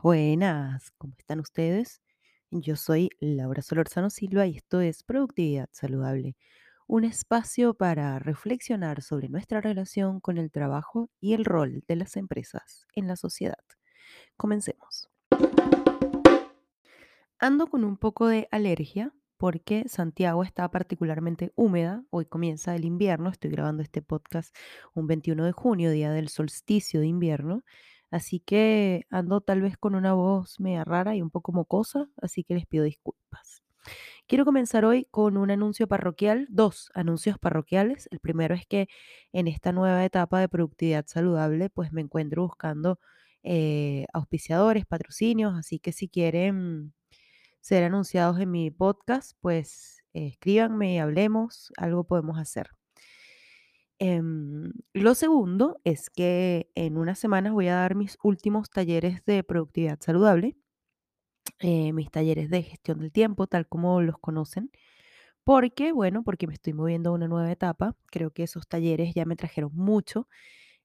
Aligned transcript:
Buenas, 0.00 0.02
buenas, 0.02 0.90
¿cómo 0.92 1.14
están 1.18 1.40
ustedes? 1.40 2.00
Yo 2.50 2.76
soy 2.76 3.10
Laura 3.20 3.60
Solorzano 3.60 4.08
Silva 4.08 4.46
y 4.46 4.56
esto 4.56 4.80
es 4.80 5.02
Productividad 5.02 5.68
Saludable, 5.72 6.36
un 6.86 7.04
espacio 7.04 7.74
para 7.74 8.18
reflexionar 8.18 9.02
sobre 9.02 9.28
nuestra 9.28 9.60
relación 9.60 10.20
con 10.20 10.38
el 10.38 10.50
trabajo 10.50 11.10
y 11.20 11.34
el 11.34 11.44
rol 11.44 11.84
de 11.88 11.96
las 11.96 12.16
empresas 12.16 12.86
en 12.94 13.06
la 13.06 13.16
sociedad. 13.16 13.58
Comencemos. 14.36 15.10
Ando 17.38 17.66
con 17.66 17.84
un 17.84 17.98
poco 17.98 18.28
de 18.28 18.48
alergia 18.50 19.12
porque 19.36 19.88
Santiago 19.88 20.42
está 20.42 20.70
particularmente 20.70 21.52
húmeda. 21.54 22.04
Hoy 22.10 22.24
comienza 22.24 22.74
el 22.76 22.84
invierno. 22.84 23.28
Estoy 23.28 23.50
grabando 23.50 23.82
este 23.82 24.00
podcast 24.00 24.54
un 24.94 25.06
21 25.06 25.44
de 25.44 25.52
junio, 25.52 25.90
día 25.90 26.12
del 26.12 26.28
solsticio 26.28 27.00
de 27.00 27.08
invierno. 27.08 27.62
Así 28.12 28.40
que 28.40 29.06
ando 29.10 29.40
tal 29.40 29.62
vez 29.62 29.78
con 29.78 29.96
una 29.96 30.14
voz 30.14 30.60
media 30.60 30.84
rara 30.84 31.16
y 31.16 31.22
un 31.22 31.30
poco 31.30 31.52
mocosa, 31.52 32.08
así 32.22 32.44
que 32.44 32.54
les 32.54 32.66
pido 32.66 32.84
disculpas. 32.84 33.62
Quiero 34.28 34.44
comenzar 34.44 34.84
hoy 34.84 35.06
con 35.10 35.36
un 35.36 35.50
anuncio 35.50 35.88
parroquial, 35.88 36.46
dos 36.50 36.90
anuncios 36.94 37.38
parroquiales. 37.38 38.08
El 38.12 38.20
primero 38.20 38.54
es 38.54 38.66
que 38.66 38.88
en 39.32 39.48
esta 39.48 39.72
nueva 39.72 40.04
etapa 40.04 40.40
de 40.40 40.48
productividad 40.48 41.06
saludable, 41.06 41.70
pues 41.70 41.92
me 41.92 42.00
encuentro 42.02 42.42
buscando 42.42 43.00
eh, 43.42 44.06
auspiciadores, 44.12 44.86
patrocinios, 44.86 45.54
así 45.56 45.78
que 45.80 45.92
si 45.92 46.08
quieren 46.08 46.94
ser 47.60 47.84
anunciados 47.84 48.40
en 48.40 48.50
mi 48.50 48.70
podcast, 48.70 49.32
pues 49.40 50.04
eh, 50.14 50.28
escríbanme 50.28 50.94
y 50.94 50.98
hablemos, 50.98 51.72
algo 51.78 52.04
podemos 52.04 52.38
hacer. 52.38 52.70
Em, 54.04 54.72
lo 54.94 55.14
segundo 55.14 55.80
es 55.84 56.10
que 56.10 56.70
en 56.74 56.98
unas 56.98 57.18
semanas 57.20 57.52
voy 57.52 57.68
a 57.68 57.76
dar 57.76 57.94
mis 57.94 58.18
últimos 58.22 58.68
talleres 58.70 59.24
de 59.26 59.44
productividad 59.44 60.00
saludable, 60.00 60.56
eh, 61.60 61.92
mis 61.92 62.10
talleres 62.10 62.50
de 62.50 62.62
gestión 62.62 62.98
del 63.00 63.12
tiempo, 63.12 63.46
tal 63.46 63.66
como 63.68 64.00
los 64.02 64.18
conocen. 64.18 64.70
Porque, 65.44 65.92
bueno, 65.92 66.24
porque 66.24 66.46
me 66.48 66.54
estoy 66.54 66.74
moviendo 66.74 67.10
a 67.10 67.14
una 67.14 67.28
nueva 67.28 67.52
etapa. 67.52 67.96
Creo 68.08 68.32
que 68.32 68.44
esos 68.44 68.68
talleres 68.68 69.14
ya 69.14 69.26
me 69.26 69.36
trajeron 69.36 69.72
mucho. 69.74 70.28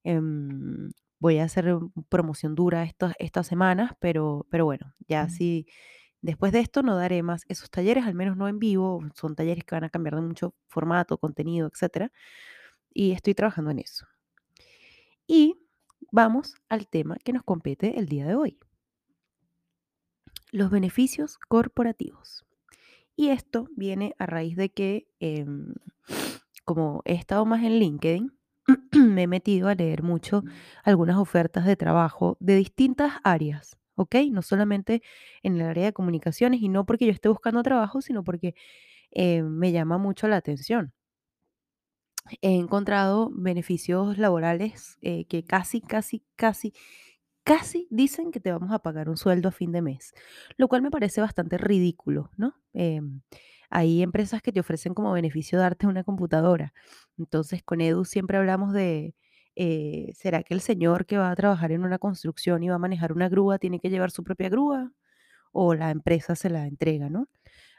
Em, 0.06 0.92
voy 1.20 1.40
a 1.40 1.46
hacer 1.46 1.76
promoción 2.10 2.56
dura 2.56 2.84
estas, 2.86 3.16
estas 3.20 3.48
semanas, 3.48 3.94
pero, 4.00 4.48
pero 4.52 4.66
bueno, 4.66 4.94
ya 5.08 5.30
sí, 5.30 5.68
después 6.22 6.54
de 6.54 6.62
esto 6.62 6.84
no 6.84 6.96
daré 6.98 7.24
más 7.24 7.44
esos 7.50 7.70
talleres, 7.72 8.06
al 8.06 8.16
menos 8.16 8.38
no 8.38 8.48
en 8.50 8.60
vivo. 8.60 9.02
Son 9.16 9.36
talleres 9.36 9.66
que 9.66 9.76
van 9.76 9.86
a 9.86 9.90
cambiar 9.92 10.16
de 10.18 10.22
mucho 10.24 10.56
formato, 10.70 11.18
contenido, 11.20 11.70
etcétera 11.74 12.12
y 12.94 13.12
estoy 13.12 13.34
trabajando 13.34 13.72
en 13.72 13.80
eso. 13.80 14.06
Y 15.28 15.56
vamos 16.12 16.56
al 16.70 16.88
tema 16.88 17.18
que 17.24 17.34
nos 17.34 17.44
compete 17.44 18.00
el 18.00 18.08
día 18.08 18.26
de 18.26 18.36
hoy. 18.36 18.60
Los 20.52 20.72
beneficios 20.72 21.38
corporativos. 21.38 22.46
Y 23.16 23.30
esto 23.30 23.68
viene 23.76 24.16
a 24.20 24.26
raíz 24.26 24.56
de 24.56 24.70
que, 24.70 25.08
em, 25.20 25.74
como 26.66 27.02
he 27.06 27.14
estado 27.16 27.46
más 27.46 27.64
en 27.64 27.80
LinkedIn, 27.80 28.32
me 29.16 29.24
he 29.24 29.28
metido 29.28 29.68
a 29.70 29.76
leer 29.76 30.04
mucho 30.04 30.44
algunas 30.84 31.18
ofertas 31.18 31.66
de 31.66 31.76
trabajo 31.76 32.38
de 32.40 32.56
distintas 32.56 33.14
áreas, 33.24 33.78
¿ok? 33.96 34.16
No 34.32 34.42
solamente 34.42 35.02
en 35.44 35.56
el 35.58 35.64
área 35.64 35.86
de 35.86 35.94
comunicaciones 35.94 36.62
y 36.62 36.70
no 36.70 36.86
porque 36.86 37.06
yo 37.06 37.12
esté 37.12 37.30
buscando 37.30 37.64
trabajo, 37.64 38.02
sino 38.02 38.24
porque 38.24 38.56
eh, 39.12 39.44
me 39.44 39.72
llama 39.72 39.98
mucho 39.98 40.28
la 40.28 40.38
atención 40.38 40.94
he 42.42 42.56
encontrado 42.56 43.30
beneficios 43.34 44.18
laborales 44.18 44.98
eh, 45.02 45.26
que 45.26 45.44
casi, 45.46 45.82
casi, 45.82 46.24
casi, 46.36 46.74
casi 47.44 47.88
dicen 47.92 48.32
que 48.32 48.40
te 48.40 48.52
vamos 48.52 48.72
a 48.72 48.80
pagar 48.80 49.10
un 49.10 49.18
sueldo 49.18 49.50
a 49.50 49.52
fin 49.52 49.72
de 49.72 49.82
mes, 49.82 50.14
lo 50.58 50.68
cual 50.68 50.82
me 50.82 50.92
parece 50.92 51.22
bastante 51.22 51.58
ridículo, 51.58 52.32
¿no? 52.38 52.56
Em, 52.74 53.22
hay 53.70 54.02
empresas 54.04 54.42
que 54.42 54.52
te 54.52 54.60
ofrecen 54.62 54.94
como 54.94 55.12
beneficio 55.14 55.60
darte 55.60 55.88
una 55.88 56.04
computadora. 56.04 56.74
Entonces, 57.18 57.64
con 57.64 57.82
Edu 57.82 58.06
siempre 58.06 58.38
hablamos 58.38 58.74
de, 58.74 59.16
eh, 59.56 60.12
¿será 60.16 60.44
que 60.44 60.54
el 60.54 60.62
señor 60.62 61.06
que 61.06 61.18
va 61.18 61.32
a 61.32 61.36
trabajar 61.36 61.72
en 61.72 61.84
una 61.84 62.00
construcción 62.00 62.64
y 62.64 62.70
va 62.70 62.76
a 62.76 62.80
manejar 62.80 63.14
una 63.14 63.30
grúa 63.30 63.60
tiene 63.60 63.80
que 63.80 63.90
llevar 63.90 64.12
su 64.12 64.24
propia 64.24 64.50
grúa? 64.50 64.92
¿O 65.54 65.76
la 65.76 65.92
empresa 65.92 66.36
se 66.36 66.50
la 66.50 66.68
entrega, 66.68 67.10
¿no? 67.10 67.30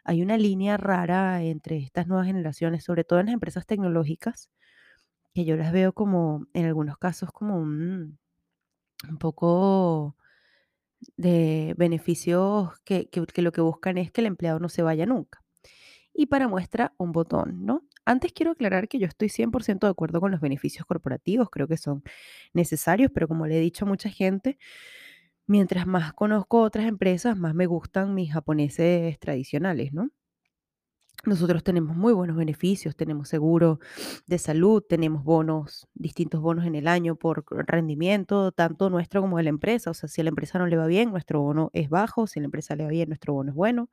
Hay 0.08 0.22
una 0.22 0.38
línea 0.38 0.78
rara 0.78 1.42
entre 1.42 1.76
estas 1.76 2.06
nuevas 2.06 2.26
generaciones, 2.26 2.82
sobre 2.82 3.04
todo 3.04 3.20
en 3.20 3.26
las 3.26 3.34
empresas 3.34 3.66
tecnológicas, 3.66 4.48
que 5.34 5.44
yo 5.44 5.54
las 5.56 5.70
veo 5.70 5.92
como, 5.92 6.46
en 6.54 6.64
algunos 6.64 6.96
casos, 6.96 7.30
como 7.30 7.58
un, 7.58 8.18
un 9.06 9.18
poco 9.18 10.16
de 11.18 11.74
beneficios 11.76 12.70
que 12.84 13.10
lo 13.36 13.52
que 13.52 13.60
buscan 13.60 13.98
es 13.98 14.10
que 14.10 14.22
el 14.22 14.28
empleado 14.28 14.58
no 14.60 14.70
se 14.70 14.80
vaya 14.82 15.04
nunca. 15.04 15.44
Y 16.14 16.26
para 16.26 16.48
muestra, 16.48 16.94
un 16.96 17.12
botón, 17.12 17.66
¿no? 17.66 17.82
Antes 18.06 18.32
quiero 18.32 18.52
aclarar 18.52 18.88
que 18.88 18.98
yo 18.98 19.06
estoy 19.06 19.28
100% 19.28 19.86
de 19.86 19.90
acuerdo 19.90 20.22
con 20.22 20.30
los 20.30 20.40
beneficios 20.40 20.86
corporativos, 20.86 21.50
creo 21.50 21.68
que 21.68 21.76
son 21.76 22.02
necesarios, 22.54 23.10
pero 23.12 23.28
como 23.28 23.46
le 23.46 23.58
he 23.58 23.60
dicho 23.60 23.84
a 23.84 23.88
mucha 23.88 24.08
gente, 24.08 24.58
Mientras 25.48 25.84
más 25.88 26.12
conozco 26.12 26.60
otras 26.62 26.86
empresas, 26.86 27.36
más 27.36 27.52
me 27.52 27.66
gustan 27.66 28.14
mis 28.14 28.32
japoneses 28.32 29.18
tradicionales, 29.18 29.92
¿no? 29.92 30.10
Nosotros 31.26 31.64
tenemos 31.64 31.96
muy 31.96 32.12
buenos 32.12 32.36
beneficios, 32.36 32.94
tenemos 32.96 33.28
seguro 33.28 33.80
de 34.26 34.38
salud, 34.38 34.82
tenemos 34.88 35.24
bonos, 35.24 35.88
distintos 35.94 36.40
bonos 36.40 36.64
en 36.64 36.76
el 36.76 36.86
año 36.86 37.16
por 37.16 37.44
rendimiento, 37.66 38.52
tanto 38.52 38.88
nuestro 38.88 39.20
como 39.20 39.36
de 39.36 39.42
la 39.42 39.48
empresa. 39.50 39.90
O 39.90 39.94
sea, 39.94 40.08
si 40.08 40.20
a 40.20 40.24
la 40.24 40.30
empresa 40.30 40.58
no 40.60 40.66
le 40.68 40.76
va 40.76 40.86
bien, 40.86 41.10
nuestro 41.10 41.40
bono 41.40 41.70
es 41.72 41.88
bajo, 41.90 42.26
si 42.28 42.38
a 42.38 42.42
la 42.42 42.46
empresa 42.46 42.76
le 42.76 42.84
va 42.84 42.90
bien, 42.90 43.08
nuestro 43.08 43.34
bono 43.34 43.50
es 43.50 43.56
bueno. 43.56 43.90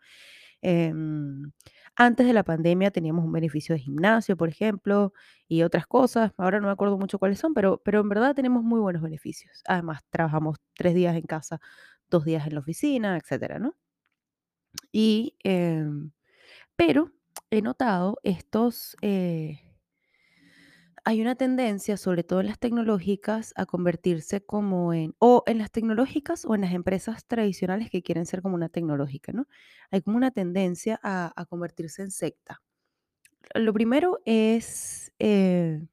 Em, 0.68 1.52
antes 1.96 2.26
de 2.28 2.34
la 2.34 2.44
pandemia 2.44 2.92
teníamos 2.92 3.24
un 3.26 3.32
beneficio 3.32 3.76
de 3.76 3.80
gimnasio, 3.82 4.36
por 4.38 4.50
ejemplo, 4.50 5.14
y 5.48 5.62
otras 5.64 5.86
cosas. 5.88 6.32
Ahora 6.38 6.60
no 6.60 6.68
me 6.68 6.74
acuerdo 6.74 6.98
mucho 6.98 7.20
cuáles 7.20 7.40
son, 7.40 7.54
pero, 7.54 7.80
pero 7.84 8.02
en 8.02 8.10
verdad 8.10 8.34
tenemos 8.36 8.64
muy 8.64 8.80
buenos 8.80 9.02
beneficios. 9.04 9.62
Además, 9.68 10.02
trabajamos 10.10 10.58
tres 10.76 10.96
días 10.96 11.16
en 11.16 11.24
casa, 11.24 11.60
dos 12.10 12.26
días 12.26 12.48
en 12.48 12.56
la 12.56 12.60
oficina, 12.62 13.18
etcétera, 13.18 13.60
¿no? 13.60 13.76
Y, 14.92 15.36
em, 15.44 16.12
pero 16.76 17.12
he 17.52 17.62
notado 17.64 18.20
estos, 18.24 18.98
eh, 19.02 19.62
hay 21.06 21.22
una 21.22 21.36
tendencia, 21.36 21.98
sobre 21.98 22.24
todo 22.24 22.42
en 22.42 22.48
las 22.48 22.58
tecnológicas, 22.58 23.54
a 23.56 23.68
convertirse 23.68 24.44
como 24.44 24.92
en, 24.92 25.16
o 25.20 25.44
en 25.46 25.60
las 25.60 25.72
tecnológicas 25.72 26.46
o 26.46 26.56
en 26.56 26.62
las 26.62 26.74
empresas 26.74 27.26
tradicionales 27.28 27.92
que 27.92 28.02
quieren 28.02 28.26
ser 28.26 28.42
como 28.42 28.56
una 28.56 28.70
tecnológica, 28.70 29.32
¿no? 29.32 29.48
Hay 29.92 30.02
como 30.02 30.18
una 30.18 30.32
tendencia 30.32 31.00
a, 31.04 31.46
convertirse 31.48 32.02
en 32.02 32.10
secta. 32.10 32.64
Lo 33.54 33.72
primero 33.72 34.20
es, 34.26 35.14
eh, 35.20 35.86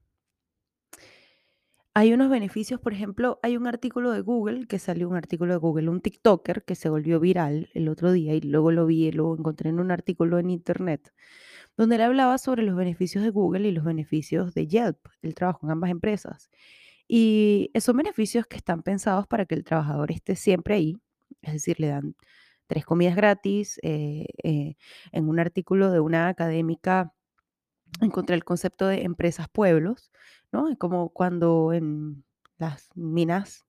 hay 1.92 2.14
unos 2.14 2.30
beneficios, 2.30 2.80
por 2.80 2.94
ejemplo, 2.94 3.38
hay 3.42 3.58
un 3.58 3.66
artículo 3.66 4.12
de 4.12 4.22
Google, 4.22 4.66
que 4.66 4.78
salió 4.78 5.10
un 5.10 5.16
artículo 5.16 5.52
de 5.52 5.58
Google, 5.58 5.90
un 5.90 6.00
TikToker 6.00 6.64
que 6.64 6.74
se 6.74 6.88
volvió 6.88 7.20
viral 7.20 7.68
el 7.74 7.90
otro 7.90 8.12
día 8.12 8.34
y 8.34 8.40
luego 8.40 8.70
lo 8.72 8.86
vi, 8.86 9.12
lo 9.12 9.36
encontré 9.36 9.68
en 9.68 9.78
un 9.78 9.90
artículo 9.90 10.38
en 10.38 10.48
internet 10.48 11.12
donde 11.76 11.96
él 11.96 12.02
hablaba 12.02 12.38
sobre 12.38 12.62
los 12.62 12.76
beneficios 12.76 13.24
de 13.24 13.30
Google 13.30 13.68
y 13.68 13.72
los 13.72 13.84
beneficios 13.84 14.54
de 14.54 14.66
Yelp, 14.66 14.98
el 15.22 15.34
trabajo 15.34 15.66
en 15.66 15.72
ambas 15.72 15.90
empresas. 15.90 16.50
Y 17.08 17.70
son 17.80 17.96
beneficios 17.96 18.46
que 18.46 18.56
están 18.56 18.82
pensados 18.82 19.26
para 19.26 19.46
que 19.46 19.54
el 19.54 19.64
trabajador 19.64 20.12
esté 20.12 20.36
siempre 20.36 20.74
ahí, 20.74 20.96
es 21.42 21.54
decir, 21.54 21.80
le 21.80 21.88
dan 21.88 22.14
tres 22.66 22.84
comidas 22.84 23.16
gratis. 23.16 23.78
Eh, 23.82 24.26
eh, 24.42 24.76
en 25.12 25.28
un 25.28 25.38
artículo 25.40 25.90
de 25.90 26.00
una 26.00 26.28
académica 26.28 27.12
encontré 28.00 28.36
el 28.36 28.44
concepto 28.44 28.86
de 28.86 29.02
empresas 29.02 29.48
pueblos, 29.48 30.10
¿no? 30.52 30.76
Como 30.78 31.10
cuando 31.10 31.72
en 31.72 32.24
las 32.58 32.90
minas 32.94 33.66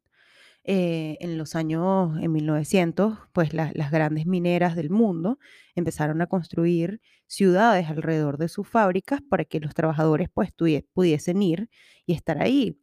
eh, 0.65 1.17
en 1.19 1.37
los 1.37 1.55
años, 1.55 2.17
en 2.21 2.31
1900, 2.31 3.17
pues 3.33 3.53
las 3.53 3.91
grandes 3.91 4.25
mineras 4.25 4.75
del 4.77 4.89
mundo 4.89 5.37
empezaron 5.75 6.21
a 6.21 6.27
construir 6.27 7.01
ciudades 7.33 7.89
alrededor 7.89 8.37
de 8.37 8.47
sus 8.47 8.67
fábricas 8.67 9.21
para 9.21 9.45
que 9.45 9.59
los 9.59 9.73
trabajadores 9.73 10.29
pues 10.33 10.51
pudiesen 10.93 11.41
ir 11.41 11.69
y 12.05 12.13
estar 12.13 12.41
ahí. 12.41 12.79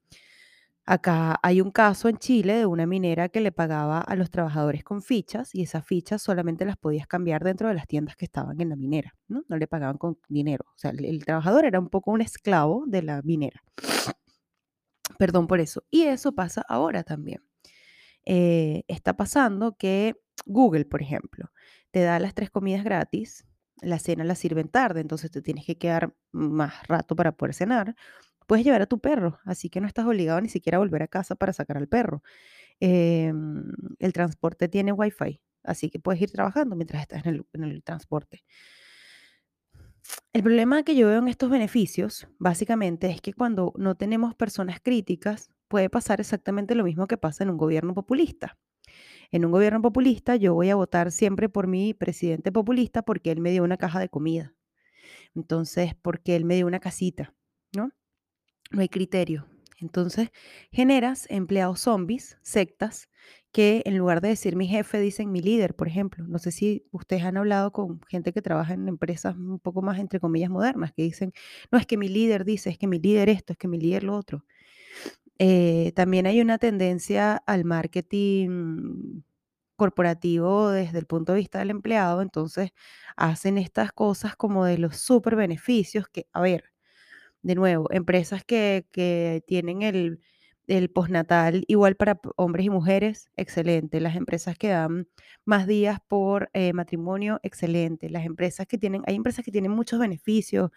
Acá 0.87 1.38
hay 1.43 1.61
un 1.61 1.70
caso 1.70 2.08
en 2.08 2.17
Chile 2.19 2.55
de 2.55 2.67
una 2.67 2.85
minera 2.85 3.29
que 3.29 3.41
le 3.41 3.52
pagaba 3.52 4.00
a 4.00 4.17
los 4.17 4.29
trabajadores 4.29 4.82
con 4.82 5.02
fichas 5.02 5.55
y 5.55 5.62
esas 5.62 5.87
fichas 5.87 6.20
solamente 6.20 6.64
las 6.64 6.76
podías 6.76 7.06
cambiar 7.06 7.44
dentro 7.44 7.69
de 7.69 7.75
las 7.75 7.87
tiendas 7.87 8.17
que 8.17 8.25
estaban 8.25 8.61
en 8.61 8.70
la 8.70 8.76
minera, 8.76 9.14
¿no? 9.29 9.44
No 9.47 9.56
le 9.56 9.69
pagaban 9.69 9.99
con 9.99 10.19
dinero. 10.29 10.64
O 10.69 10.79
sea, 10.79 10.91
el, 10.91 11.25
trabajador 11.25 11.64
era 11.64 11.79
un 11.79 11.88
poco 11.88 12.11
un 12.11 12.23
esclavo 12.23 12.85
de 12.88 13.02
la 13.02 13.23
minera. 13.23 13.62
Perdón 15.19 15.47
por 15.47 15.61
eso. 15.61 15.85
Y 15.91 16.02
eso 16.02 16.32
pasa 16.32 16.64
ahora 16.69 17.05
también. 17.05 17.41
Eh, 18.25 18.82
está 18.88 19.17
pasando 19.17 19.76
que 19.76 20.17
Google, 20.44 20.87
por 20.87 21.02
ejemplo, 21.02 21.52
te 21.93 22.00
da 22.00 22.19
las 22.19 22.35
tres 22.35 22.50
comidas 22.50 22.82
gratis, 22.82 23.44
la 23.82 23.98
cena 23.98 24.24
la 24.24 24.34
sirven 24.34 24.68
tarde, 24.68 25.00
entonces 25.00 25.30
te 25.30 25.42
tienes 25.42 25.64
que 25.66 25.78
quedar 25.78 26.14
más 26.32 26.86
rato 26.88 27.16
para 27.16 27.32
poder 27.32 27.54
cenar. 27.54 27.94
Puedes 28.46 28.64
llevar 28.64 28.82
a 28.82 28.86
tu 28.86 29.00
perro, 29.00 29.38
así 29.44 29.70
que 29.70 29.80
no 29.80 29.86
estás 29.86 30.06
obligado 30.06 30.40
ni 30.40 30.48
siquiera 30.48 30.76
a 30.76 30.80
volver 30.80 31.02
a 31.02 31.08
casa 31.08 31.34
para 31.36 31.52
sacar 31.52 31.76
al 31.78 31.88
perro. 31.88 32.22
em, 32.80 33.64
el 34.00 34.12
transporte 34.14 34.68
tiene 34.68 34.92
wifi, 34.92 35.40
así 35.64 35.90
que 35.90 36.00
puedes 36.00 36.22
ir 36.22 36.32
trabajando 36.32 36.76
mientras 36.76 37.02
estás 37.02 37.26
en 37.26 37.34
el, 37.34 37.46
en 37.54 37.64
el 37.64 37.82
transporte. 37.84 38.44
El 40.32 40.42
problema 40.42 40.82
que 40.82 40.96
yo 40.96 41.06
veo 41.08 41.18
en 41.18 41.28
estos 41.28 41.50
beneficios, 41.50 42.28
básicamente, 42.38 43.10
es 43.10 43.20
que 43.20 43.32
cuando 43.32 43.72
no 43.76 43.96
tenemos 43.96 44.34
personas 44.34 44.80
críticas, 44.80 45.50
puede 45.68 45.90
pasar 45.90 46.20
exactamente 46.20 46.74
lo 46.74 46.84
mismo 46.84 47.06
que 47.06 47.16
pasa 47.16 47.44
en 47.44 47.50
un 47.50 47.56
gobierno 47.58 47.94
populista. 47.94 48.58
En 49.30 49.44
un 49.44 49.52
gobierno 49.52 49.80
populista, 49.80 50.36
yo 50.36 50.54
voy 50.54 50.70
a 50.70 50.74
votar 50.74 51.12
siempre 51.12 51.48
por 51.48 51.66
mi 51.66 51.94
presidente 51.94 52.50
populista 52.50 53.02
porque 53.02 53.30
él 53.30 53.40
me 53.40 53.52
dio 53.52 53.62
una 53.62 53.76
caja 53.76 54.00
de 54.00 54.08
comida. 54.08 54.54
Entonces, 55.34 55.94
porque 56.02 56.36
él 56.36 56.44
me 56.44 56.56
dio 56.56 56.66
una 56.66 56.80
casita, 56.80 57.34
¿no? 57.74 57.92
No 58.70 58.80
hay 58.80 58.88
criterio. 58.88 59.46
Entonces, 59.78 60.30
generas 60.70 61.26
empleados 61.30 61.80
zombies, 61.80 62.38
sectas, 62.42 63.08
que 63.52 63.82
en 63.86 63.98
lugar 63.98 64.20
de 64.20 64.28
decir 64.28 64.54
mi 64.56 64.68
jefe, 64.68 65.00
dicen 65.00 65.32
mi 65.32 65.40
líder, 65.40 65.74
por 65.74 65.88
ejemplo. 65.88 66.26
No 66.28 66.38
sé 66.38 66.52
si 66.52 66.86
ustedes 66.92 67.24
han 67.24 67.36
hablado 67.36 67.72
con 67.72 68.00
gente 68.08 68.32
que 68.32 68.42
trabaja 68.42 68.74
en 68.74 68.88
empresas 68.88 69.36
un 69.36 69.58
poco 69.58 69.82
más, 69.82 69.98
entre 69.98 70.20
comillas, 70.20 70.50
modernas, 70.50 70.92
que 70.92 71.02
dicen, 71.02 71.32
no 71.72 71.78
es 71.78 71.86
que 71.86 71.96
mi 71.96 72.08
líder 72.08 72.44
dice, 72.44 72.70
es 72.70 72.78
que 72.78 72.86
mi 72.86 72.98
líder 72.98 73.28
esto, 73.28 73.52
es 73.54 73.58
que 73.58 73.68
mi 73.68 73.78
líder 73.78 74.04
lo 74.04 74.16
otro. 74.16 74.44
Eh, 75.42 75.92
también 75.96 76.26
hay 76.26 76.40
una 76.42 76.58
tendencia 76.58 77.37
al 77.46 77.64
marketing 77.64 79.22
corporativo 79.76 80.69
desde 80.70 80.98
el 80.98 81.06
punto 81.06 81.32
de 81.32 81.38
vista 81.40 81.58
del 81.60 81.70
empleado, 81.70 82.20
entonces 82.22 82.72
hacen 83.16 83.56
estas 83.58 83.92
cosas 83.92 84.37
como 84.37 84.64
de 84.66 84.76
los 84.78 84.98
super 84.98 85.37
beneficios 85.37 86.06
que, 86.08 86.26
a 86.34 86.40
ver, 86.42 86.64
de 87.42 87.54
nuevo, 87.56 87.88
empresas 87.92 88.44
que, 88.44 88.87
que 88.92 89.42
tienen 89.46 89.82
el, 89.82 90.20
el 90.66 90.90
postnatal 90.90 91.64
igual 91.69 91.96
para 91.96 92.20
hombres 92.37 92.66
y 92.66 92.70
mujeres, 92.70 93.31
excelente. 93.37 94.00
Las 94.00 94.16
empresas 94.16 94.58
que 94.58 94.69
dan 94.69 95.08
más 95.44 95.66
días 95.66 96.00
por 96.08 96.50
eh, 96.54 96.72
matrimonio, 96.75 97.40
excelente. 97.42 98.10
Las 98.10 98.26
empresas 98.26 98.66
que 98.66 98.78
tienen, 98.78 99.02
hay 99.06 99.16
empresas 99.16 99.44
que 99.44 99.52
tienen 99.52 99.72
muchos 99.72 99.98
beneficios, 100.00 100.70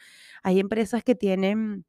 hay 0.43 0.59
empresas 0.59 1.03
que 1.03 1.15
tienen 1.15 1.85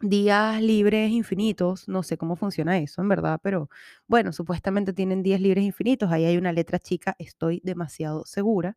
días 0.00 0.62
libres 0.62 1.10
infinitos, 1.10 1.88
no 1.88 2.02
sé 2.02 2.16
cómo 2.16 2.36
funciona 2.36 2.78
eso 2.78 3.02
en 3.02 3.08
verdad, 3.08 3.40
pero 3.42 3.68
bueno, 4.06 4.32
supuestamente 4.32 4.92
tienen 4.92 5.22
días 5.22 5.40
libres 5.40 5.64
infinitos, 5.64 6.10
ahí 6.12 6.24
hay 6.24 6.36
una 6.36 6.52
letra 6.52 6.78
chica, 6.78 7.16
estoy 7.18 7.60
demasiado 7.64 8.24
segura. 8.26 8.76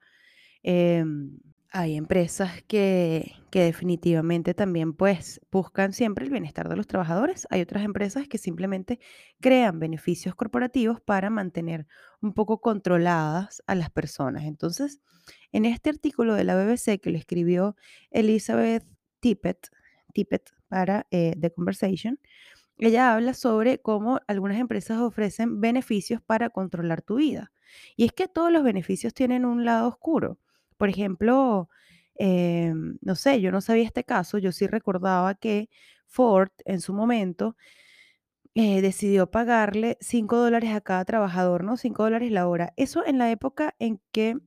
Em, 0.63 1.39
hay 1.73 1.95
empresas 1.95 2.63
que, 2.67 3.33
que 3.49 3.61
definitivamente 3.63 4.53
también 4.53 4.93
pues 4.93 5.39
buscan 5.51 5.93
siempre 5.93 6.25
el 6.25 6.31
bienestar 6.31 6.67
de 6.67 6.75
los 6.75 6.85
trabajadores. 6.85 7.47
Hay 7.49 7.61
otras 7.61 7.85
empresas 7.85 8.27
que 8.27 8.37
simplemente 8.37 8.99
crean 9.39 9.79
beneficios 9.79 10.35
corporativos 10.35 10.99
para 10.99 11.29
mantener 11.29 11.87
un 12.21 12.33
poco 12.33 12.59
controladas 12.59 13.63
a 13.67 13.75
las 13.75 13.89
personas. 13.89 14.43
Entonces, 14.43 15.01
en 15.53 15.65
este 15.65 15.89
artículo 15.89 16.35
de 16.35 16.43
la 16.43 16.55
BBC 16.55 16.99
que 16.99 17.09
lo 17.09 17.17
escribió 17.17 17.75
Elizabeth 18.11 18.85
Tippett, 19.21 19.69
Tippett 20.11 20.51
para 20.67 21.07
eh, 21.11 21.35
The 21.39 21.51
Conversation, 21.51 22.19
ella 22.77 23.13
habla 23.13 23.33
sobre 23.33 23.79
cómo 23.81 24.19
algunas 24.27 24.59
empresas 24.59 24.99
ofrecen 24.99 25.61
beneficios 25.61 26.21
para 26.21 26.49
controlar 26.49 27.01
tu 27.01 27.15
vida. 27.17 27.51
Y 27.95 28.05
es 28.05 28.13
que 28.13 28.27
todos 28.27 28.51
los 28.51 28.63
beneficios 28.63 29.13
tienen 29.13 29.45
un 29.45 29.65
lado 29.65 29.87
oscuro. 29.89 30.39
Por 30.77 30.89
ejemplo, 30.89 31.69
em, 32.15 32.97
no 33.01 33.15
sé, 33.15 33.41
yo 33.41 33.51
no 33.51 33.61
sabía 33.61 33.83
este 33.85 34.03
caso, 34.03 34.37
yo 34.39 34.51
sí 34.51 34.67
recordaba 34.67 35.35
que 35.35 35.69
Ford 36.07 36.51
en 36.65 36.81
su 36.81 36.93
momento 36.93 37.55
eh, 38.55 38.81
decidió 38.81 39.31
pagarle 39.31 39.97
5 40.01 40.37
dólares 40.37 40.71
a 40.75 40.81
cada 40.81 41.05
trabajador, 41.05 41.63
¿no? 41.63 41.77
5 41.77 42.03
dólares 42.03 42.31
la 42.31 42.47
hora. 42.47 42.73
Eso 42.77 43.05
en 43.05 43.17
la 43.17 43.31
época 43.31 43.75
en 43.79 44.01
que 44.11 44.37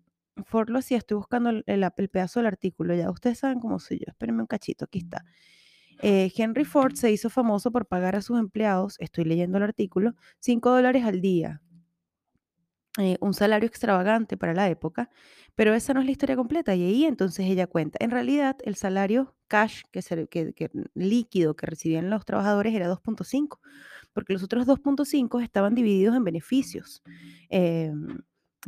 Ford 0.46 0.68
lo 0.70 0.78
hacía, 0.78 0.98
estoy 0.98 1.16
buscando 1.16 1.50
el, 1.50 1.64
el- 1.66 1.84
el 1.96 2.08
pedazo 2.08 2.40
del 2.40 2.46
artículo, 2.48 2.94
ya 2.94 3.10
ustedes 3.10 3.38
saben 3.38 3.60
cómo 3.60 3.78
soy 3.78 3.98
yo, 3.98 4.06
espérenme 4.08 4.42
un 4.42 4.46
cachito, 4.48 4.84
aquí 4.86 4.98
está. 5.00 5.24
Eh, 6.02 6.32
Henry 6.36 6.64
Ford 6.64 6.94
se 6.96 7.12
hizo 7.12 7.30
famoso 7.30 7.72
por 7.72 7.86
pagar 7.86 8.16
a 8.16 8.22
sus 8.22 8.38
empleados, 8.38 8.96
estoy 9.00 9.24
leyendo 9.24 9.58
el 9.58 9.64
artículo, 9.64 10.14
5 10.40 10.70
dólares 10.70 11.04
al 11.04 11.20
día, 11.20 11.62
eh, 12.98 13.16
un 13.20 13.34
salario 13.34 13.66
extravagante 13.68 14.36
para 14.36 14.54
la 14.54 14.68
época, 14.68 15.10
pero 15.56 15.74
esa 15.74 15.94
no 15.94 16.00
es 16.00 16.06
la 16.06 16.12
historia 16.12 16.36
completa. 16.36 16.74
Y 16.76 16.84
ahí 16.84 17.04
entonces 17.06 17.46
ella 17.46 17.66
cuenta, 17.66 17.98
en 18.00 18.10
realidad 18.10 18.56
el 18.64 18.76
salario 18.76 19.34
cash, 19.48 19.82
que, 19.90 20.00
se- 20.02 20.28
que- 20.28 20.52
que 20.54 20.70
líquido 20.94 21.56
que 21.56 21.66
recibían 21.66 22.08
los 22.10 22.24
trabajadores 22.24 22.72
era 22.74 22.86
2.5, 22.88 23.60
porque 24.12 24.32
los 24.32 24.42
otros 24.44 24.66
2.5 24.66 25.40
estaban 25.40 25.74
divididos 25.74 26.14
en 26.16 26.22
beneficios. 26.24 27.02
Em, 27.50 28.18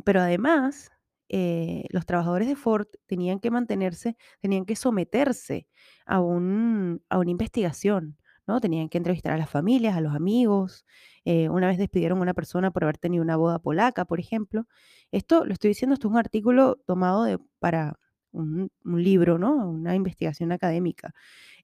pero 0.03 0.21
además, 0.21 0.89
eh, 1.29 1.85
los 1.89 2.05
trabajadores 2.05 2.47
de 2.47 2.55
Ford 2.55 2.87
tenían 3.07 3.39
que 3.39 3.51
mantenerse, 3.51 4.17
tenían 4.39 4.65
que 4.65 4.75
someterse 4.75 5.67
a, 6.05 6.19
un, 6.21 7.01
una 7.11 7.29
investigación, 7.31 8.17
¿no? 8.47 8.59
Tenían 8.61 8.89
que 8.89 8.97
entrevistar 8.97 9.33
a 9.33 9.37
las 9.37 9.49
familias, 9.49 9.95
a 9.97 10.01
los 10.01 10.15
amigos. 10.15 10.85
eh, 11.25 11.49
una 11.49 11.67
vez 11.67 11.77
despidieron 11.77 12.19
a 12.19 12.21
una 12.21 12.33
persona 12.33 12.71
por 12.71 12.83
haber 12.83 12.97
tenido 12.97 13.23
una 13.23 13.35
boda 13.37 13.59
polaca, 13.59 14.05
por 14.05 14.19
ejemplo. 14.19 14.65
Esto 15.11 15.45
lo 15.45 15.53
estoy 15.53 15.69
diciendo, 15.69 15.93
esto 15.95 16.07
es 16.07 16.11
un 16.13 16.17
artículo 16.19 16.77
tomado 16.85 17.25
para 17.59 17.99
un, 18.31 18.69
un 18.85 19.03
libro, 19.03 19.37
¿no? 19.37 19.69
Una 19.69 19.95
investigación 19.95 20.51
académica. 20.51 21.13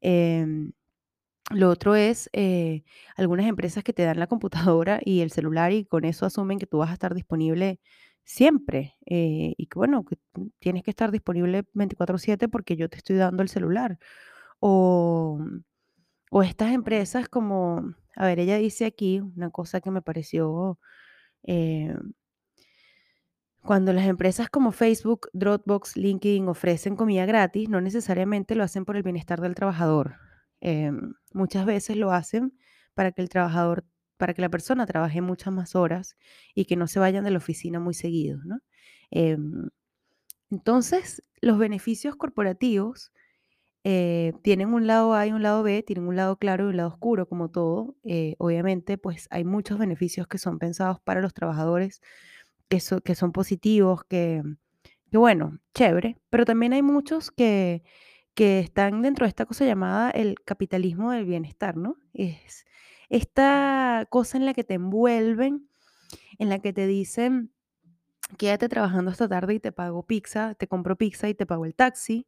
Em, 0.02 0.74
lo 1.52 1.70
otro 1.70 1.96
es 1.96 2.30
eh, 2.34 2.84
algunas 3.18 3.48
empresas 3.48 3.84
que 3.84 3.94
te 3.94 4.04
dan 4.04 4.20
la 4.20 4.28
computadora 4.28 5.00
y 5.04 5.22
el 5.22 5.32
celular 5.32 5.72
y 5.74 5.86
con 5.86 6.06
eso 6.06 6.26
asumen 6.26 6.58
que 6.60 6.68
tú 6.68 6.78
vas 6.80 6.90
a 6.90 6.94
estar 6.94 7.14
disponible 7.14 7.80
siempre 8.26 8.96
eh, 9.06 9.54
y 9.58 9.68
que 9.68 9.80
bueno, 9.80 10.06
que 10.06 10.18
tienes 10.60 10.84
que 10.84 10.92
estar 10.92 11.12
disponible 11.12 11.66
24/7 11.74 12.48
porque 12.50 12.76
yo 12.78 12.90
te 12.90 12.98
estoy 12.98 13.18
dando 13.18 13.44
el 13.44 13.50
celular. 13.50 14.00
O, 14.60 15.40
o 16.32 16.44
estas 16.44 16.74
empresas 16.74 17.30
como, 17.30 17.96
a 18.16 18.26
ver, 18.26 18.40
ella 18.40 18.58
dice 18.58 18.86
aquí 18.86 19.20
una 19.22 19.50
cosa 19.52 19.82
que 19.82 19.92
me 19.92 20.02
pareció, 20.02 20.80
eh, 21.44 21.96
cuando 23.62 23.94
las 23.94 24.06
empresas 24.08 24.50
como 24.50 24.72
Facebook, 24.72 25.30
Dropbox, 25.34 25.96
LinkedIn 25.96 26.48
ofrecen 26.50 26.96
comida 26.98 27.26
gratis, 27.26 27.70
no 27.70 27.80
necesariamente 27.82 28.56
lo 28.56 28.64
hacen 28.64 28.84
por 28.86 28.98
el 28.98 29.04
bienestar 29.04 29.40
del 29.42 29.56
trabajador. 29.56 30.16
Em, 30.60 31.14
muchas 31.34 31.66
veces 31.66 31.96
lo 31.98 32.12
hacen 32.12 32.58
para 32.94 33.12
que 33.14 33.22
el 33.22 33.30
trabajador, 33.30 33.86
para 34.24 34.34
que 34.34 34.42
la 34.42 34.50
persona 34.50 34.86
trabaje 34.88 35.22
muchas 35.22 35.54
más 35.54 35.76
horas 35.76 36.18
y 36.56 36.66
que 36.66 36.78
no 36.78 36.88
se 36.88 37.00
vayan 37.00 37.26
de 37.26 37.32
la 37.32 37.38
oficina 37.40 37.80
muy 37.80 37.94
seguido, 37.94 38.40
¿no? 38.46 38.60
Em, 39.12 39.70
entonces, 40.52 41.22
los 41.42 41.58
beneficios 41.58 42.16
corporativos 42.16 43.12
eh, 43.86 44.34
tienen 44.44 44.74
un 44.74 44.88
lado 44.88 45.14
A 45.16 45.28
y 45.28 45.32
un 45.34 45.44
lado 45.44 45.64
B, 45.64 45.84
tienen 45.84 46.08
un 46.08 46.16
lado 46.18 46.38
claro 46.38 46.66
y 46.66 46.70
un 46.70 46.78
lado 46.78 46.90
oscuro, 46.90 47.28
como 47.28 47.50
todo. 47.52 47.96
Eh, 48.06 48.36
obviamente, 48.40 48.98
pues 48.98 49.28
hay 49.32 49.46
muchos 49.46 49.80
beneficios 49.80 50.28
que 50.28 50.38
son 50.40 50.60
pensados 50.60 51.00
para 51.02 51.22
los 51.22 51.34
trabajadores, 51.34 52.02
que, 52.70 52.80
so- 52.80 53.02
que 53.02 53.16
son 53.16 53.32
positivos, 53.34 54.04
que, 54.06 54.44
que 55.12 55.18
bueno, 55.18 55.60
chévere, 55.76 56.18
pero 56.30 56.46
también 56.46 56.74
hay 56.74 56.82
muchos 56.84 57.32
que, 57.32 57.84
que 58.36 58.60
están 58.60 59.02
dentro 59.02 59.26
de 59.26 59.30
esta 59.30 59.46
cosa 59.46 59.66
llamada 59.66 60.12
el 60.12 60.36
capitalismo 60.46 61.12
del 61.12 61.26
bienestar, 61.26 61.78
¿no? 61.78 61.98
Es 62.14 62.66
esta 63.10 64.08
cosa 64.10 64.38
en 64.38 64.46
la 64.46 64.54
que 64.54 64.64
te 64.64 64.76
envuelven, 64.76 65.70
en 66.40 66.50
la 66.50 66.60
que 66.60 66.74
te 66.74 66.88
dicen 66.88 67.52
quédate 68.38 68.70
trabajando 68.70 69.12
hasta 69.12 69.28
tarde 69.28 69.56
y 69.56 69.60
te 69.60 69.72
pago 69.72 70.04
pizza, 70.06 70.56
te 70.56 70.68
compro 70.68 70.96
pizza 70.98 71.30
y 71.30 71.34
te 71.36 71.46
pago 71.46 71.66
el 71.66 71.76
taxi, 71.76 72.28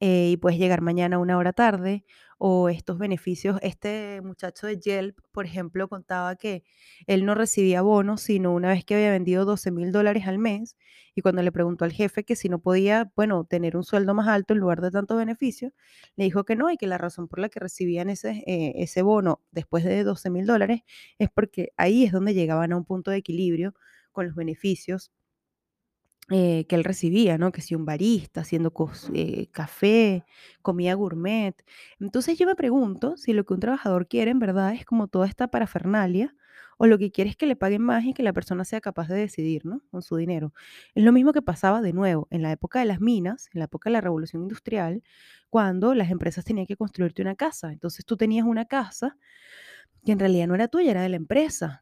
eh, 0.00 0.30
y 0.32 0.36
puedes 0.36 0.58
llegar 0.58 0.80
mañana 0.82 1.18
una 1.18 1.36
hora 1.38 1.52
tarde, 1.52 2.04
o 2.38 2.68
estos 2.68 2.98
beneficios. 2.98 3.58
Este 3.62 4.20
muchacho 4.22 4.66
de 4.66 4.78
Yelp, 4.78 5.18
por 5.32 5.46
ejemplo, 5.46 5.88
contaba 5.88 6.34
que 6.36 6.64
él 7.06 7.24
no 7.24 7.34
recibía 7.36 7.82
bonos, 7.82 8.20
sino 8.22 8.52
una 8.52 8.70
vez 8.70 8.84
que 8.84 8.94
había 8.96 9.10
vendido 9.12 9.44
doce 9.44 9.70
mil 9.70 9.92
dólares 9.92 10.26
al 10.26 10.38
mes, 10.38 10.76
y 11.14 11.20
cuando 11.22 11.42
le 11.42 11.52
preguntó 11.52 11.84
al 11.84 11.92
jefe 11.92 12.24
que 12.24 12.36
si 12.36 12.48
no 12.48 12.58
podía, 12.60 13.12
bueno, 13.16 13.44
tener 13.44 13.76
un 13.76 13.84
sueldo 13.84 14.14
más 14.14 14.28
alto 14.28 14.54
en 14.54 14.60
lugar 14.60 14.80
de 14.80 14.90
tanto 14.90 15.16
beneficio, 15.16 15.72
le 16.16 16.24
dijo 16.24 16.44
que 16.44 16.56
no, 16.56 16.70
y 16.70 16.76
que 16.76 16.86
la 16.86 16.98
razón 16.98 17.28
por 17.28 17.38
la 17.38 17.48
que 17.48 17.60
recibían 17.60 18.10
ese, 18.10 18.42
eh, 18.46 18.72
ese 18.76 19.02
bono 19.02 19.40
después 19.50 19.84
de 19.84 20.02
doce 20.04 20.30
mil 20.30 20.46
dólares 20.46 20.80
es 21.18 21.28
porque 21.30 21.72
ahí 21.76 22.04
es 22.04 22.12
donde 22.12 22.34
llegaban 22.34 22.72
a 22.72 22.76
un 22.76 22.84
punto 22.84 23.10
de 23.10 23.18
equilibrio 23.18 23.74
con 24.12 24.26
los 24.26 24.34
beneficios 24.34 25.10
eh, 26.30 26.66
que 26.68 26.76
él 26.76 26.84
recibía, 26.84 27.36
¿no? 27.38 27.52
Que 27.52 27.60
si 27.62 27.74
un 27.74 27.84
barista 27.84 28.42
haciendo 28.42 28.72
eh, 29.12 29.48
café, 29.50 30.24
comida 30.62 30.94
gourmet. 30.94 31.54
Entonces 32.00 32.38
yo 32.38 32.46
me 32.46 32.54
pregunto 32.54 33.16
si 33.16 33.32
lo 33.32 33.44
que 33.44 33.54
un 33.54 33.60
trabajador 33.60 34.06
quiere 34.08 34.30
en 34.30 34.38
verdad 34.38 34.72
es 34.74 34.84
como 34.84 35.08
toda 35.08 35.26
esta 35.26 35.48
parafernalia 35.48 36.34
o 36.78 36.86
lo 36.86 36.98
que 36.98 37.10
quiere 37.12 37.30
es 37.30 37.36
que 37.36 37.46
le 37.46 37.56
paguen 37.56 37.82
más 37.82 38.04
y 38.04 38.14
que 38.14 38.22
la 38.22 38.32
persona 38.32 38.64
sea 38.64 38.80
capaz 38.80 39.08
de 39.08 39.16
decidir, 39.16 39.66
¿no? 39.66 39.82
Con 39.90 40.02
su 40.02 40.16
dinero. 40.16 40.52
Es 40.94 41.04
lo 41.04 41.12
mismo 41.12 41.32
que 41.32 41.42
pasaba 41.42 41.82
de 41.82 41.92
nuevo 41.92 42.28
en 42.30 42.42
la 42.42 42.50
época 42.52 42.80
de 42.80 42.86
las 42.86 43.00
minas, 43.00 43.48
en 43.52 43.60
la 43.60 43.66
época 43.66 43.90
de 43.90 43.92
la 43.94 44.00
revolución 44.00 44.42
industrial, 44.42 45.02
cuando 45.50 45.94
las 45.94 46.10
empresas 46.10 46.44
tenían 46.44 46.66
que 46.66 46.76
construirte 46.76 47.22
una 47.22 47.34
casa. 47.36 47.72
Entonces 47.72 48.04
tú 48.06 48.16
tenías 48.16 48.46
una 48.46 48.64
casa 48.64 49.16
que 50.04 50.12
en 50.12 50.18
realidad 50.18 50.48
no 50.48 50.54
era 50.54 50.68
tuya, 50.68 50.90
era 50.92 51.02
de 51.02 51.08
la 51.10 51.16
empresa 51.16 51.81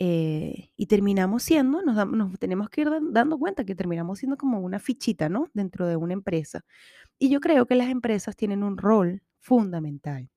eh, 0.00 0.70
y 0.76 0.86
terminamos 0.86 1.42
siendo, 1.42 1.82
nos, 1.82 1.96
nos 2.10 2.38
tenemos 2.38 2.70
que 2.70 2.82
ir 2.82 2.90
dan- 2.90 3.12
dando 3.12 3.38
cuenta 3.38 3.64
que 3.64 3.74
terminamos 3.74 4.18
siendo 4.20 4.36
como 4.36 4.60
una 4.60 4.78
fichita, 4.80 5.28
¿no? 5.28 5.48
Dentro 5.54 5.86
de 5.86 5.96
una 5.96 6.12
empresa. 6.14 6.64
Y 7.18 7.30
yo 7.30 7.40
creo 7.40 7.66
que 7.66 7.76
las 7.76 7.90
empresas 7.90 8.36
tienen 8.36 8.64
un 8.64 8.78
rol 8.78 9.22
fundamental, 9.40 10.30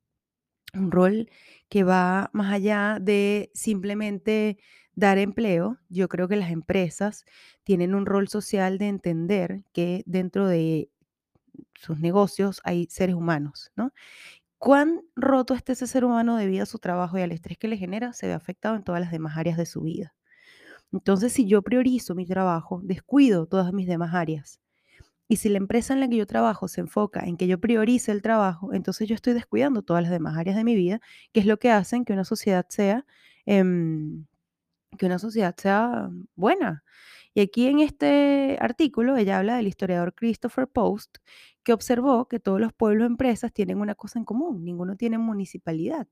un 0.74 0.92
rol 0.92 1.30
que 1.70 1.84
va 1.84 2.30
más 2.34 2.54
allá 2.54 3.00
de 3.02 3.52
simplemente 3.54 4.58
dar 4.96 5.18
empleo. 5.18 5.80
Yo 5.90 6.08
creo 6.10 6.28
que 6.28 6.36
las 6.38 6.52
empresas 6.52 7.26
tienen 7.64 7.96
un 7.96 8.06
rol 8.06 8.28
social 8.30 8.78
de 8.78 8.88
entender 8.90 9.64
que 9.74 10.04
dentro 10.06 10.48
de 10.48 10.90
sus 11.76 12.00
negocios 12.00 12.62
hay 12.64 12.88
seres 12.90 13.16
humanos, 13.16 13.72
¿no? 13.76 13.92
Cuán 14.62 15.02
roto 15.16 15.56
esté 15.56 15.72
ese 15.72 15.88
ser 15.88 16.06
humano 16.06 16.38
debido 16.38 16.62
a 16.62 16.68
su 16.68 16.78
trabajo 16.78 17.18
y 17.18 17.24
al 17.24 17.32
estrés 17.32 17.58
que 17.58 17.68
le 17.68 17.78
genera, 17.78 18.14
se 18.14 18.28
ve 18.28 18.34
afectado 18.34 18.76
en 18.76 18.84
todas 18.84 19.02
las 19.02 19.10
demás 19.10 19.36
áreas 19.36 19.58
de 19.58 19.66
su 19.66 19.82
vida. 19.82 20.14
Entonces, 20.94 21.34
si 21.34 21.48
yo 21.48 21.64
priorizo 21.64 22.14
mi 22.14 22.28
trabajo, 22.28 22.80
descuido 22.84 23.48
todas 23.48 23.74
mis 23.74 23.88
demás 23.88 24.14
áreas. 24.14 24.60
Y 25.28 25.38
si 25.38 25.50
la 25.50 25.58
empresa 25.58 25.94
en 25.96 26.02
la 26.02 26.10
que 26.10 26.18
yo 26.18 26.28
trabajo 26.28 26.68
se 26.68 26.82
enfoca 26.82 27.22
en 27.22 27.38
que 27.38 27.48
yo 27.48 27.60
priorice 27.60 28.12
el 28.12 28.22
trabajo, 28.22 28.74
entonces 28.74 29.10
yo 29.10 29.16
estoy 29.16 29.34
descuidando 29.34 29.82
todas 29.82 30.04
las 30.04 30.12
demás 30.12 30.38
áreas 30.38 30.56
de 30.58 30.64
mi 30.64 30.76
vida, 30.76 31.02
que 31.34 31.40
es 31.40 31.48
lo 31.48 31.58
que 31.58 31.72
hacen 31.72 32.06
que 32.06 32.14
una 32.14 32.26
sociedad 32.26 32.66
sea, 32.70 33.06
em, 33.48 34.28
que 34.98 35.08
una 35.08 35.20
sociedad 35.20 35.56
sea 35.58 36.10
buena. 36.36 36.84
Y 37.34 37.42
aquí 37.42 37.68
en 37.68 37.80
este 37.80 38.58
artículo 38.62 39.18
ella 39.18 39.40
habla 39.40 39.58
del 39.58 39.68
historiador 39.68 40.14
Christopher 40.16 40.68
Post, 40.68 41.18
que 41.64 41.74
observó 41.74 42.28
que 42.28 42.40
todos 42.40 42.60
los 42.60 42.74
pueblos 42.74 43.06
y 43.06 43.12
empresas 43.12 43.54
tienen 43.54 43.80
una 43.80 43.96
cosa 43.96 44.20
en 44.20 44.26
común, 44.26 44.64
ninguno 44.66 44.96
tiene 44.98 45.18
municipalidad 45.18 46.08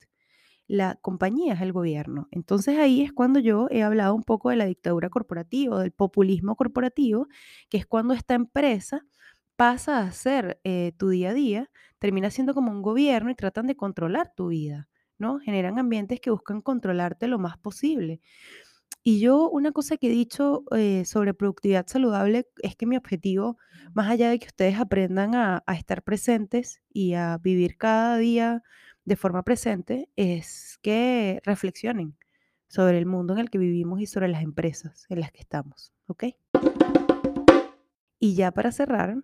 la 0.67 0.95
compañía 1.01 1.53
es 1.55 1.61
el 1.61 1.73
gobierno. 1.73 2.27
Entonces 2.31 2.77
ahí 2.77 3.01
es 3.01 3.11
cuando 3.11 3.39
yo 3.39 3.67
he 3.71 3.81
hablado 3.83 4.13
un 4.15 4.23
poco 4.23 4.49
de 4.49 4.55
la 4.55 4.65
dictadura 4.65 5.09
corporativa, 5.09 5.81
del 5.81 5.91
populismo 5.91 6.55
corporativo, 6.55 7.27
que 7.69 7.77
es 7.77 7.85
cuando 7.87 8.13
esta 8.13 8.35
empresa 8.35 9.05
pasa 9.55 9.99
a 10.01 10.11
ser 10.11 10.59
eh, 10.63 10.93
tu 10.97 11.09
día 11.09 11.31
a 11.31 11.33
día, 11.33 11.71
termina 11.97 12.29
siendo 12.31 12.53
como 12.53 12.71
un 12.71 12.81
gobierno 12.81 13.31
y 13.31 13.35
tratan 13.35 13.65
de 13.67 13.75
controlar 13.75 14.31
tu 14.35 14.49
vida, 14.49 14.87
¿no? 15.17 15.39
Generan 15.39 15.79
ambientes 15.79 16.19
que 16.21 16.29
buscan 16.31 16.61
controlarte 16.61 17.27
lo 17.27 17.39
más 17.39 17.57
posible. 17.57 18.21
Y 19.03 19.19
yo 19.19 19.49
una 19.49 19.71
cosa 19.71 19.97
que 19.97 20.07
he 20.07 20.11
dicho 20.11 20.63
eh, 20.75 21.05
sobre 21.05 21.33
productividad 21.33 21.87
saludable 21.87 22.47
es 22.61 22.75
que 22.75 22.85
mi 22.85 22.97
objetivo, 22.97 23.57
más 23.93 24.09
allá 24.09 24.29
de 24.29 24.39
que 24.39 24.47
ustedes 24.47 24.77
aprendan 24.77 25.35
a, 25.35 25.63
a 25.65 25.75
estar 25.75 26.03
presentes 26.03 26.81
y 26.91 27.13
a 27.13 27.37
vivir 27.37 27.77
cada 27.77 28.17
día 28.17 28.61
de 29.05 29.15
forma 29.15 29.43
presente, 29.43 30.09
es 30.15 30.77
que 30.81 31.41
reflexionen 31.43 32.17
sobre 32.67 32.97
el 32.99 33.05
mundo 33.05 33.33
en 33.33 33.39
el 33.39 33.49
que 33.49 33.57
vivimos 33.57 33.99
y 33.99 34.05
sobre 34.05 34.27
las 34.27 34.43
empresas 34.43 35.05
en 35.09 35.19
las 35.19 35.31
que 35.31 35.41
estamos, 35.41 35.91
¿ok? 36.07 36.25
Y 38.19 38.35
ya 38.35 38.51
para 38.51 38.71
cerrar, 38.71 39.17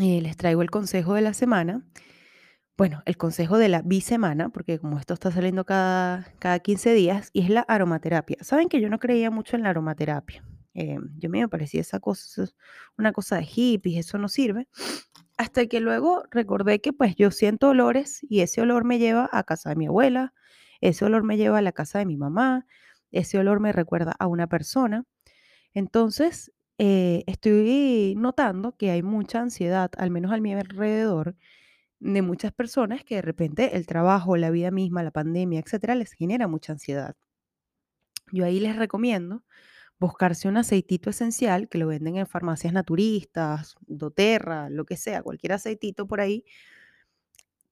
eh, 0.00 0.20
les 0.20 0.36
traigo 0.36 0.62
el 0.62 0.70
consejo 0.70 1.14
de 1.14 1.20
la 1.20 1.34
semana. 1.34 1.86
Bueno, 2.80 3.02
el 3.04 3.18
consejo 3.18 3.58
de 3.58 3.68
la 3.68 3.82
bisemana, 3.82 4.48
porque 4.48 4.78
como 4.78 4.98
esto 4.98 5.12
está 5.12 5.30
saliendo 5.30 5.66
cada, 5.66 6.24
cada 6.38 6.60
15 6.60 6.94
días, 6.94 7.28
y 7.34 7.42
es 7.42 7.50
la 7.50 7.60
aromaterapia. 7.60 8.38
Saben 8.40 8.70
que 8.70 8.80
yo 8.80 8.88
no 8.88 8.98
creía 8.98 9.30
mucho 9.30 9.54
en 9.54 9.64
la 9.64 9.68
aromaterapia. 9.68 10.42
Eh, 10.72 10.96
yo 11.18 11.28
me 11.28 11.46
parecía 11.46 11.82
esa 11.82 12.00
cosa, 12.00 12.46
una 12.96 13.12
cosa 13.12 13.36
de 13.36 13.44
hippies, 13.44 14.06
eso 14.06 14.16
no 14.16 14.28
sirve. 14.28 14.66
Hasta 15.36 15.66
que 15.66 15.80
luego 15.80 16.22
recordé 16.30 16.80
que 16.80 16.94
pues 16.94 17.16
yo 17.16 17.30
siento 17.30 17.68
olores 17.68 18.24
y 18.30 18.40
ese 18.40 18.62
olor 18.62 18.84
me 18.84 18.98
lleva 18.98 19.28
a 19.30 19.42
casa 19.42 19.68
de 19.68 19.76
mi 19.76 19.86
abuela, 19.86 20.32
ese 20.80 21.04
olor 21.04 21.22
me 21.22 21.36
lleva 21.36 21.58
a 21.58 21.62
la 21.62 21.72
casa 21.72 21.98
de 21.98 22.06
mi 22.06 22.16
mamá, 22.16 22.64
ese 23.10 23.36
olor 23.38 23.60
me 23.60 23.72
recuerda 23.72 24.14
a 24.18 24.26
una 24.26 24.46
persona. 24.46 25.04
Entonces, 25.74 26.50
eh, 26.78 27.24
estoy 27.26 28.14
notando 28.16 28.74
que 28.78 28.90
hay 28.90 29.02
mucha 29.02 29.42
ansiedad, 29.42 29.90
al 29.98 30.10
menos 30.10 30.32
a 30.32 30.38
mi 30.38 30.54
alrededor, 30.54 31.36
de 32.00 32.22
muchas 32.22 32.52
personas 32.52 33.04
que 33.04 33.16
de 33.16 33.22
repente 33.22 33.76
el 33.76 33.86
trabajo, 33.86 34.36
la 34.36 34.50
vida 34.50 34.70
misma, 34.70 35.02
la 35.02 35.10
pandemia, 35.12 35.60
etcétera, 35.60 35.94
les 35.94 36.12
genera 36.12 36.48
mucha 36.48 36.72
ansiedad. 36.72 37.16
Yo 38.32 38.44
ahí 38.44 38.60
les 38.60 38.76
recomiendo 38.76 39.44
buscarse 39.98 40.48
un 40.48 40.56
aceitito 40.56 41.10
esencial 41.10 41.68
que 41.68 41.78
lo 41.78 41.88
venden 41.88 42.16
en 42.16 42.26
farmacias 42.26 42.72
naturistas, 42.72 43.76
doTERRA, 43.86 44.70
lo 44.70 44.86
que 44.86 44.96
sea, 44.96 45.22
cualquier 45.22 45.52
aceitito 45.52 46.06
por 46.06 46.20
ahí 46.20 46.44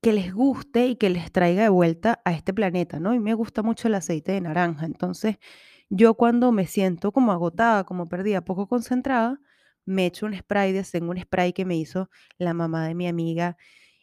que 0.02 0.12
les 0.12 0.32
guste 0.32 0.86
y 0.86 0.96
que 0.96 1.10
les 1.10 1.32
traiga 1.32 1.62
de 1.62 1.68
vuelta 1.68 2.20
a 2.24 2.32
este 2.32 2.54
planeta, 2.54 3.00
¿no? 3.00 3.14
Y 3.14 3.18
me 3.20 3.34
gusta 3.34 3.62
mucho 3.62 3.88
el 3.88 3.94
aceite 3.94 4.32
de 4.32 4.40
naranja. 4.40 4.86
Entonces, 4.86 5.36
yo 5.90 6.14
cuando 6.14 6.52
me 6.52 6.66
siento 6.66 7.12
como 7.12 7.32
agotada, 7.32 7.84
como 7.84 8.08
perdida, 8.08 8.42
poco 8.44 8.68
concentrada, 8.68 9.40
me 9.84 10.06
echo 10.06 10.26
un 10.26 10.36
spray 10.36 10.80
tengo 10.92 11.10
un 11.10 11.18
spray 11.20 11.52
que 11.52 11.64
me 11.64 11.76
hizo 11.76 12.10
la 12.38 12.54
mamá 12.54 12.86
de 12.86 12.94
mi 12.94 13.08
amiga 13.08 13.56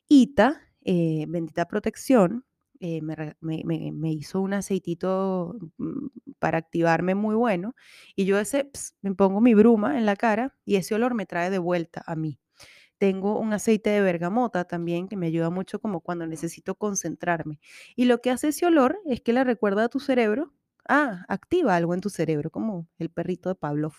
Ita, 0.08 0.62
eh, 0.84 1.26
bendita 1.28 1.66
protección, 1.68 2.46
eh, 2.80 3.02
me, 3.02 4.12
hizo 4.12 4.42
un 4.42 4.54
aceitito 4.54 5.58
mm, 5.78 6.08
para 6.40 6.58
activarme 6.58 7.16
muy 7.16 7.36
bueno 7.36 7.74
y 8.16 8.26
yo 8.26 8.38
ese 8.38 8.70
me 9.02 9.16
pongo 9.16 9.40
mi 9.42 9.54
bruma 9.54 9.98
en 9.98 10.06
la 10.06 10.16
cara 10.16 10.56
y 10.66 10.76
ese 10.76 10.94
olor 10.94 11.14
me 11.16 11.26
trae 11.26 11.50
de 11.50 11.58
vuelta 11.58 12.04
a 12.06 12.16
mí. 12.16 12.40
Tengo 12.98 13.40
un 13.40 13.54
aceite 13.54 13.90
de 13.92 14.02
bergamota 14.02 14.66
también 14.66 15.08
que 15.08 15.18
me 15.18 15.28
ayuda 15.28 15.50
mucho 15.50 15.80
como 15.82 16.02
cuando 16.02 16.28
necesito 16.28 16.76
concentrarme. 16.76 17.60
Y 17.96 18.06
lo 18.06 18.22
que 18.22 18.32
hace 18.32 18.50
ese 18.50 18.66
olor 18.68 19.00
es 19.06 19.22
que 19.22 19.34
le 19.34 19.44
recuerda 19.44 19.86
a 19.86 19.90
tu 19.90 20.00
cerebro, 20.00 20.54
ah, 20.88 21.26
activa 21.30 21.76
algo 21.76 21.94
en 21.94 22.02
tu 22.02 22.10
cerebro, 22.10 22.52
como 22.52 22.88
el 23.00 23.10
perrito 23.10 23.50
de 23.50 23.56
Pavlov. 23.56 23.94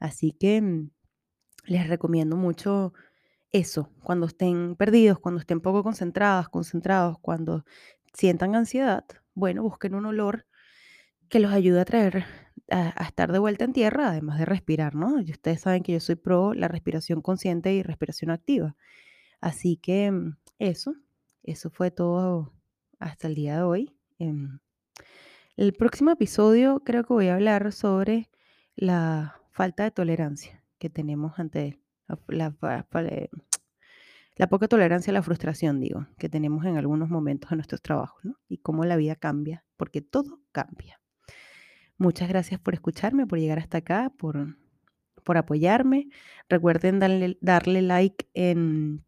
Así 0.00 0.32
que 0.32 0.60
mm, 0.62 0.90
les 1.66 1.88
recomiendo 1.88 2.36
mucho 2.36 2.94
eso, 3.52 3.90
cuando 4.02 4.26
estén 4.26 4.76
perdidos, 4.76 5.18
cuando 5.18 5.40
estén 5.40 5.60
poco 5.60 5.82
concentradas, 5.82 6.48
concentrados, 6.48 7.18
cuando 7.20 7.64
sientan 8.12 8.54
ansiedad, 8.54 9.04
bueno, 9.34 9.62
busquen 9.62 9.94
un 9.94 10.06
olor 10.06 10.46
que 11.28 11.40
los 11.40 11.52
ayude 11.52 11.80
a 11.80 11.84
traer, 11.84 12.24
a, 12.70 13.04
estar 13.04 13.32
de 13.32 13.38
vuelta 13.38 13.64
en 13.64 13.72
tierra, 13.72 14.10
además 14.10 14.38
de 14.38 14.44
respirar, 14.44 14.94
¿no? 14.94 15.20
Y 15.20 15.30
ustedes 15.30 15.60
saben 15.62 15.82
que 15.82 15.92
yo 15.92 16.00
soy 16.00 16.16
pro 16.16 16.54
la 16.54 16.68
respiración 16.68 17.22
consciente 17.22 17.72
y 17.74 17.82
respiración 17.82 18.30
activa. 18.30 18.76
Así 19.40 19.76
que 19.76 20.10
mm, 20.10 20.36
eso, 20.58 20.94
eso 21.42 21.70
fue 21.70 21.90
todo 21.90 22.52
hasta 22.98 23.28
el 23.28 23.34
día 23.34 23.56
de 23.56 23.62
hoy. 23.62 23.96
Em, 24.18 24.58
el 25.56 25.72
próximo 25.74 26.10
episodio 26.10 26.82
creo 26.84 27.04
que 27.04 27.12
voy 27.12 27.28
a 27.28 27.34
hablar 27.34 27.72
sobre 27.72 28.30
la 28.76 29.40
falta 29.50 29.84
de 29.84 29.90
tolerancia 29.90 30.64
que 30.78 30.90
tenemos 30.90 31.38
ante 31.38 31.80
la, 32.28 32.50
poca 34.48 34.68
tolerancia 34.68 35.10
a 35.10 35.14
la 35.14 35.22
frustración, 35.22 35.80
digo, 35.80 36.06
que 36.18 36.28
tenemos 36.28 36.64
en 36.64 36.76
algunos 36.76 37.08
momentos 37.08 37.52
en 37.52 37.58
nuestros 37.58 37.82
trabajos, 37.82 38.24
¿no? 38.24 38.36
Y 38.48 38.58
cómo 38.58 38.84
la 38.84 38.96
vida 38.96 39.16
cambia, 39.16 39.64
porque 39.76 40.00
todo 40.00 40.40
cambia. 40.52 41.00
Muchas 41.96 42.28
gracias 42.28 42.60
por 42.60 42.74
escucharme, 42.74 43.26
por 43.26 43.38
llegar 43.38 43.58
hasta 43.58 43.78
acá, 43.78 44.12
por, 44.16 44.56
por 45.24 45.36
apoyarme. 45.36 46.08
Recuerden 46.48 47.00
darle, 47.00 47.38
darle 47.40 47.82
like 47.82 48.28
en, 48.34 49.04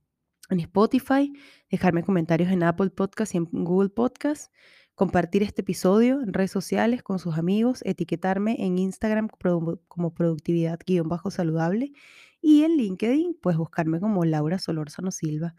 en 0.50 0.60
Spotify, 0.60 1.32
dejarme 1.70 2.02
comentarios 2.02 2.50
en 2.50 2.62
Apple 2.64 2.90
Podcast 2.90 3.34
y 3.34 3.38
en 3.38 3.48
Google 3.52 3.90
Podcast, 3.90 4.52
compartir 4.94 5.42
este 5.42 5.62
episodio 5.62 6.20
en 6.20 6.32
redes 6.34 6.50
sociales 6.50 7.02
con 7.02 7.18
sus 7.18 7.38
amigos, 7.38 7.80
etiquetarme 7.86 8.56
en 8.58 8.76
Instagram 8.78 9.28
como 9.28 10.12
productividad-saludable 10.12 11.92
y 12.40 12.64
en 12.64 12.76
LinkedIn, 12.76 13.38
pues 13.40 13.56
buscarme 13.56 14.00
como 14.00 14.24
Laura 14.24 14.58
Solórzano 14.58 15.10
Silva. 15.10 15.54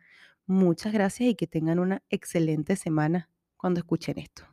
Muchas 0.46 0.94
gracias 0.94 1.30
y 1.30 1.36
que 1.36 1.48
tengan 1.48 1.80
una 1.80 2.04
excelente 2.10 2.76
semana 2.76 3.30
cuando 3.58 3.80
escuchen 3.80 4.20
esto. 4.20 4.46